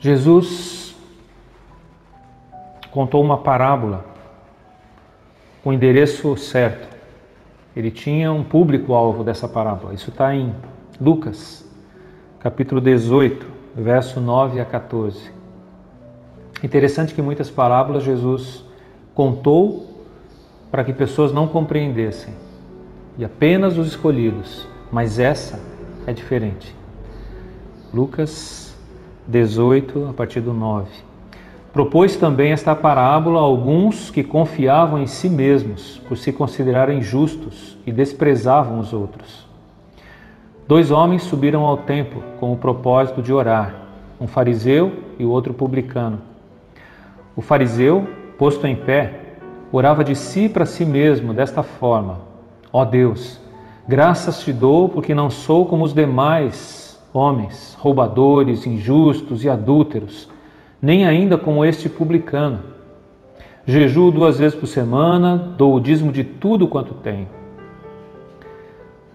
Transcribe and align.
Jesus 0.00 0.96
contou 2.90 3.22
uma 3.22 3.36
parábola 3.36 4.04
com 5.62 5.68
o 5.68 5.72
endereço 5.74 6.36
certo. 6.38 6.88
Ele 7.76 7.90
tinha 7.90 8.32
um 8.32 8.42
público-alvo 8.42 9.22
dessa 9.22 9.46
parábola. 9.46 9.92
Isso 9.92 10.08
está 10.08 10.34
em 10.34 10.54
Lucas, 10.98 11.70
capítulo 12.40 12.80
18, 12.80 13.46
verso 13.76 14.20
9 14.20 14.58
a 14.58 14.64
14. 14.64 15.30
Interessante 16.62 17.14
que 17.14 17.20
muitas 17.20 17.50
parábolas 17.50 18.02
Jesus 18.02 18.64
contou 19.14 19.86
para 20.70 20.82
que 20.82 20.94
pessoas 20.94 21.30
não 21.30 21.46
compreendessem, 21.46 22.32
e 23.18 23.24
apenas 23.24 23.76
os 23.76 23.88
escolhidos, 23.88 24.66
mas 24.90 25.18
essa 25.18 25.60
é 26.06 26.12
diferente. 26.12 26.74
Lucas 27.92 28.69
18, 29.26 30.08
a 30.10 30.12
partir 30.12 30.40
do 30.40 30.52
9. 30.52 30.88
Propôs 31.72 32.16
também 32.16 32.50
esta 32.50 32.74
parábola 32.74 33.38
a 33.38 33.42
alguns 33.42 34.10
que 34.10 34.24
confiavam 34.24 34.98
em 34.98 35.06
si 35.06 35.28
mesmos, 35.28 36.02
por 36.08 36.16
se 36.16 36.32
considerarem 36.32 37.00
justos 37.00 37.78
e 37.86 37.92
desprezavam 37.92 38.80
os 38.80 38.92
outros. 38.92 39.46
Dois 40.66 40.90
homens 40.90 41.22
subiram 41.22 41.64
ao 41.64 41.76
templo 41.76 42.22
com 42.40 42.52
o 42.52 42.56
propósito 42.56 43.22
de 43.22 43.32
orar, 43.32 43.74
um 44.20 44.26
fariseu 44.26 44.92
e 45.18 45.24
o 45.24 45.30
outro 45.30 45.54
publicano. 45.54 46.20
O 47.36 47.40
fariseu, 47.40 48.06
posto 48.36 48.66
em 48.66 48.74
pé, 48.74 49.20
orava 49.72 50.02
de 50.02 50.16
si 50.16 50.48
para 50.48 50.66
si 50.66 50.84
mesmo 50.84 51.32
desta 51.32 51.62
forma: 51.62 52.18
Ó 52.72 52.84
Deus, 52.84 53.40
graças 53.86 54.40
te 54.40 54.52
dou 54.52 54.88
porque 54.88 55.14
não 55.14 55.30
sou 55.30 55.66
como 55.66 55.84
os 55.84 55.94
demais 55.94 56.79
homens, 57.12 57.76
roubadores, 57.80 58.66
injustos 58.66 59.44
e 59.44 59.48
adúlteros 59.48 60.28
nem 60.80 61.04
ainda 61.04 61.36
como 61.36 61.64
este 61.64 61.88
publicano. 61.88 62.60
Jejuo 63.66 64.10
duas 64.10 64.38
vezes 64.38 64.58
por 64.58 64.66
semana, 64.66 65.36
dou 65.36 65.74
o 65.74 65.80
dízimo 65.80 66.10
de 66.10 66.24
tudo 66.24 66.66
quanto 66.66 66.94
tenho. 66.94 67.28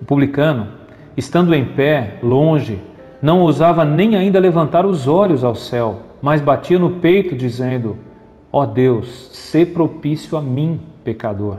O 0.00 0.04
publicano, 0.04 0.68
estando 1.16 1.54
em 1.54 1.64
pé, 1.64 2.18
longe, 2.22 2.78
não 3.22 3.40
ousava 3.40 3.84
nem 3.84 4.16
ainda 4.16 4.38
levantar 4.38 4.84
os 4.84 5.08
olhos 5.08 5.42
ao 5.42 5.54
céu, 5.54 6.00
mas 6.20 6.42
batia 6.42 6.78
no 6.78 6.90
peito, 6.90 7.34
dizendo: 7.34 7.96
Ó 8.52 8.62
oh 8.62 8.66
Deus, 8.66 9.30
sê 9.32 9.64
propício 9.64 10.36
a 10.36 10.42
mim, 10.42 10.78
pecador. 11.02 11.56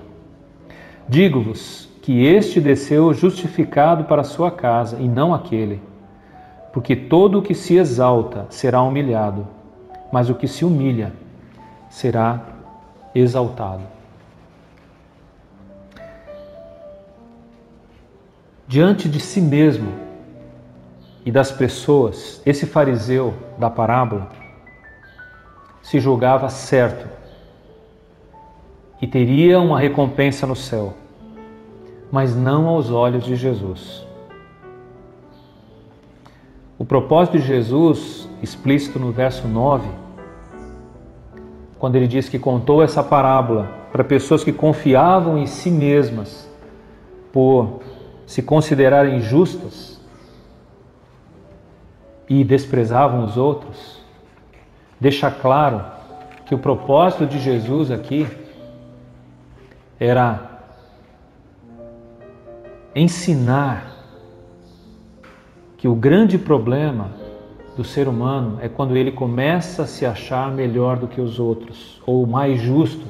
Digo-vos 1.09 1.89
que 2.01 2.23
este 2.23 2.61
desceu 2.61 3.11
justificado 3.13 4.03
para 4.03 4.21
a 4.21 4.25
sua 4.25 4.51
casa 4.51 4.97
e 5.01 5.07
não 5.07 5.33
aquele, 5.33 5.81
porque 6.75 6.95
todo 6.95 7.39
o 7.39 7.41
que 7.41 7.55
se 7.55 7.75
exalta 7.75 8.45
será 8.51 8.83
humilhado 8.83 9.47
mas 10.11 10.29
o 10.29 10.35
que 10.35 10.47
se 10.47 10.63
humilha 10.63 11.11
será 11.89 12.41
exaltado. 13.13 13.83
Diante 18.65 19.09
de 19.09 19.19
si 19.19 19.41
mesmo 19.41 19.91
e 21.25 21.31
das 21.31 21.51
pessoas, 21.51 22.41
esse 22.45 22.65
fariseu 22.65 23.33
da 23.57 23.69
parábola 23.69 24.29
se 25.81 25.99
julgava 25.99 26.47
certo 26.47 27.09
e 29.01 29.07
teria 29.07 29.59
uma 29.59 29.79
recompensa 29.79 30.47
no 30.47 30.55
céu, 30.55 30.93
mas 32.11 32.35
não 32.35 32.67
aos 32.67 32.89
olhos 32.89 33.25
de 33.25 33.35
Jesus. 33.35 34.04
O 36.85 36.87
propósito 36.87 37.39
de 37.39 37.47
Jesus, 37.47 38.29
explícito 38.43 38.99
no 38.99 39.11
verso 39.11 39.47
9, 39.47 39.89
quando 41.79 41.95
ele 41.95 42.07
diz 42.07 42.29
que 42.29 42.37
contou 42.37 42.83
essa 42.83 43.03
parábola 43.03 43.67
para 43.91 44.03
pessoas 44.03 44.43
que 44.43 44.53
confiavam 44.53 45.35
em 45.35 45.47
si 45.47 45.71
mesmas 45.71 46.47
por 47.33 47.79
se 48.27 48.43
considerarem 48.43 49.19
justas 49.19 49.99
e 52.29 52.43
desprezavam 52.43 53.25
os 53.25 53.35
outros, 53.35 53.99
deixa 55.01 55.31
claro 55.31 55.83
que 56.45 56.53
o 56.53 56.59
propósito 56.59 57.25
de 57.25 57.39
Jesus 57.39 57.89
aqui 57.89 58.27
era 59.99 60.61
ensinar 62.93 63.94
que 65.85 65.89
o 65.89 65.93
grande 65.93 66.39
problema 66.39 67.11
do 67.77 67.83
ser 67.83 68.07
humano 68.07 68.57
é 68.59 68.67
quando 68.67 68.97
ele 68.97 69.11
começa 69.11 69.83
a 69.83 69.85
se 69.85 70.03
achar 70.03 70.51
melhor 70.51 70.97
do 70.97 71.07
que 71.07 71.21
os 71.21 71.39
outros 71.39 72.01
ou 72.07 72.25
mais 72.25 72.59
justo 72.59 73.05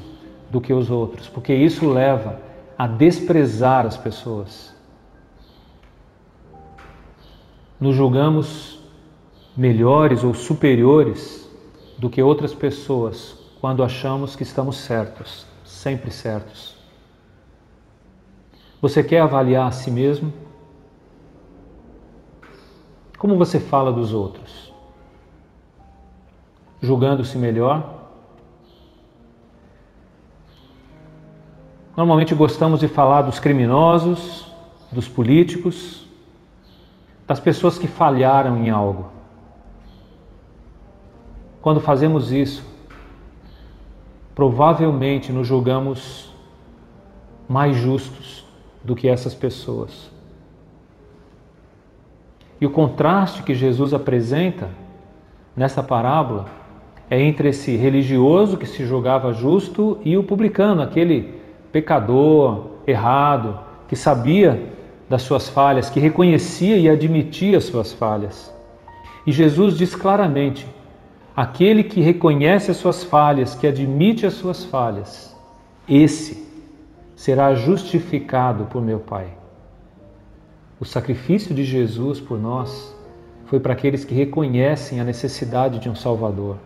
do 0.51 0.59
que 0.59 0.73
os 0.73 0.91
outros, 0.91 1.29
porque 1.29 1.55
isso 1.55 1.89
leva 1.89 2.37
a 2.77 2.85
desprezar 2.85 3.85
as 3.85 3.95
pessoas. 3.95 4.75
Nos 7.79 7.95
julgamos 7.95 8.77
melhores 9.55 10.21
ou 10.25 10.33
superiores 10.33 11.49
do 11.97 12.09
que 12.09 12.21
outras 12.21 12.53
pessoas 12.53 13.37
quando 13.61 13.85
achamos 13.85 14.35
que 14.35 14.43
estamos 14.43 14.75
certos, 14.79 15.47
sempre 15.63 16.11
certos. 16.11 16.75
Você 18.81 19.01
quer 19.01 19.21
avaliar 19.21 19.65
a 19.65 19.71
si 19.71 19.89
mesmo? 19.89 20.44
Como 23.25 23.39
você 23.39 23.59
fala 23.59 23.91
dos 23.91 24.13
outros? 24.13 24.71
Julgando-se 26.79 27.39
melhor? 27.39 28.03
Normalmente 31.97 32.35
gostamos 32.35 32.79
de 32.79 32.87
falar 32.87 33.23
dos 33.23 33.39
criminosos, 33.39 34.45
dos 34.91 35.07
políticos, 35.07 36.07
das 37.25 37.39
pessoas 37.39 37.79
que 37.79 37.87
falharam 37.87 38.63
em 38.63 38.69
algo. 38.69 39.09
Quando 41.63 41.81
fazemos 41.81 42.31
isso, 42.31 42.63
provavelmente 44.35 45.31
nos 45.31 45.47
julgamos 45.47 46.31
mais 47.49 47.75
justos 47.75 48.45
do 48.83 48.95
que 48.95 49.07
essas 49.07 49.33
pessoas. 49.33 50.14
E 52.59 52.65
o 52.65 52.69
contraste 52.69 53.43
que 53.43 53.53
Jesus 53.53 53.93
apresenta 53.93 54.69
nessa 55.55 55.83
parábola 55.83 56.45
é 57.09 57.21
entre 57.21 57.49
esse 57.49 57.75
religioso 57.75 58.57
que 58.57 58.65
se 58.65 58.85
julgava 58.85 59.33
justo 59.33 59.99
e 60.03 60.17
o 60.17 60.23
publicano, 60.23 60.81
aquele 60.81 61.35
pecador, 61.71 62.67
errado, 62.87 63.59
que 63.87 63.95
sabia 63.95 64.73
das 65.09 65.21
suas 65.21 65.47
falhas, 65.49 65.89
que 65.89 65.99
reconhecia 65.99 66.77
e 66.77 66.89
admitia 66.89 67.57
as 67.57 67.65
suas 67.65 67.93
falhas. 67.93 68.53
E 69.27 69.31
Jesus 69.31 69.77
diz 69.77 69.95
claramente: 69.95 70.65
aquele 71.35 71.83
que 71.83 72.01
reconhece 72.01 72.71
as 72.71 72.77
suas 72.77 73.03
falhas, 73.03 73.53
que 73.53 73.67
admite 73.67 74.25
as 74.25 74.33
suas 74.33 74.63
falhas, 74.63 75.35
esse 75.87 76.45
será 77.15 77.53
justificado 77.53 78.65
por 78.65 78.81
meu 78.81 78.99
Pai. 78.99 79.27
O 80.77 80.83
sacrifício 80.83 81.55
de 81.55 81.63
Jesus 81.63 82.19
por 82.19 82.37
nós 82.37 82.93
foi 83.45 83.61
para 83.61 83.71
aqueles 83.71 84.03
que 84.03 84.13
reconhecem 84.13 84.99
a 84.99 85.05
necessidade 85.05 85.79
de 85.79 85.87
um 85.89 85.95
Salvador. 85.95 86.57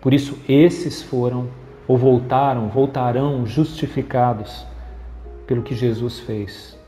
Por 0.00 0.14
isso, 0.14 0.38
esses 0.48 1.02
foram 1.02 1.48
ou 1.88 1.96
voltaram, 1.98 2.68
voltarão 2.68 3.44
justificados 3.44 4.64
pelo 5.44 5.60
que 5.60 5.74
Jesus 5.74 6.20
fez. 6.20 6.78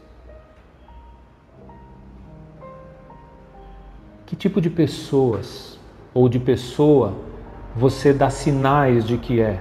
Que 4.24 4.36
tipo 4.36 4.60
de 4.60 4.70
pessoas 4.70 5.76
ou 6.14 6.28
de 6.28 6.38
pessoa 6.38 7.14
você 7.74 8.12
dá 8.12 8.30
sinais 8.30 9.04
de 9.04 9.18
que 9.18 9.40
é? 9.40 9.60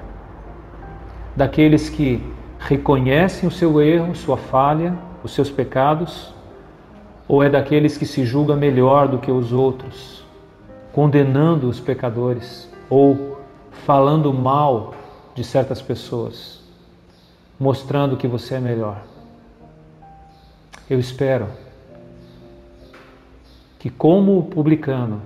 Daqueles 1.35 1.89
que 1.89 2.23
reconhecem 2.59 3.49
o 3.49 3.51
seu 3.51 3.81
erro, 3.81 4.13
sua 4.13 4.37
falha, 4.37 4.95
os 5.23 5.33
seus 5.33 5.49
pecados 5.49 6.35
ou 7.27 7.41
é 7.41 7.49
daqueles 7.49 7.97
que 7.97 8.05
se 8.05 8.25
julga 8.25 8.55
melhor 8.55 9.07
do 9.07 9.17
que 9.17 9.31
os 9.31 9.53
outros, 9.53 10.23
condenando 10.91 11.69
os 11.69 11.79
pecadores 11.79 12.69
ou 12.89 13.37
falando 13.85 14.33
mal 14.33 14.93
de 15.33 15.43
certas 15.43 15.81
pessoas, 15.81 16.61
mostrando 17.59 18.17
que 18.17 18.27
você 18.27 18.55
é 18.55 18.59
melhor? 18.59 19.01
Eu 20.89 20.99
espero 20.99 21.47
que, 23.79 23.89
como 23.89 24.43
publicano, 24.43 25.21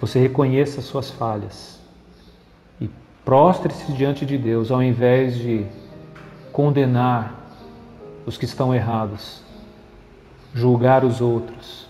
você 0.00 0.18
reconheça 0.18 0.82
suas 0.82 1.10
falhas 1.10 1.80
e 2.80 2.90
prostre-se 3.24 3.92
diante 3.92 4.26
de 4.26 4.36
Deus 4.36 4.70
ao 4.70 4.82
invés 4.82 5.36
de 5.36 5.64
condenar 6.52 7.40
os 8.26 8.36
que 8.36 8.44
estão 8.44 8.74
errados 8.74 9.40
julgar 10.54 11.04
os 11.04 11.20
outros. 11.20 11.86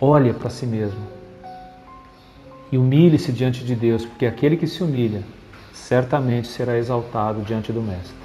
Olha 0.00 0.34
para 0.34 0.50
si 0.50 0.66
mesmo. 0.66 1.14
e 2.72 2.78
humilhe-se 2.78 3.30
diante 3.30 3.64
de 3.64 3.74
Deus, 3.76 4.04
porque 4.04 4.26
aquele 4.26 4.56
que 4.56 4.66
se 4.66 4.82
humilha 4.82 5.22
certamente 5.72 6.48
será 6.48 6.76
exaltado 6.76 7.42
diante 7.42 7.72
do 7.72 7.80
Mestre. 7.80 8.23